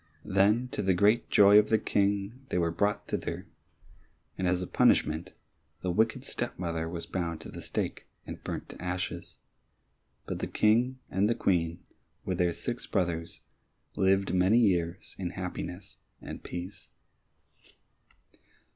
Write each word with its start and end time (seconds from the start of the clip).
Then 0.25 0.67
to 0.69 0.81
the 0.81 0.95
great 0.95 1.29
joy 1.29 1.59
of 1.59 1.69
the 1.69 1.77
King 1.77 2.43
they 2.49 2.57
were 2.57 2.71
brought 2.71 3.07
thither, 3.07 3.45
and 4.35 4.47
as 4.47 4.63
a 4.63 4.65
punishment, 4.65 5.31
the 5.83 5.91
wicked 5.91 6.23
step 6.23 6.57
mother 6.57 6.89
was 6.89 7.05
bound 7.05 7.39
to 7.41 7.51
the 7.51 7.61
stake, 7.61 8.07
and 8.25 8.43
burnt 8.43 8.67
to 8.69 8.81
ashes. 8.81 9.37
But 10.25 10.39
the 10.39 10.47
King 10.47 10.97
and 11.11 11.29
the 11.29 11.35
Queen 11.35 11.83
with 12.25 12.39
their 12.39 12.51
six 12.51 12.87
brothers 12.87 13.43
lived 13.95 14.33
many 14.33 14.57
years 14.57 15.15
in 15.19 15.29
happiness 15.29 15.97
and 16.19 16.41
peace. 16.43 16.89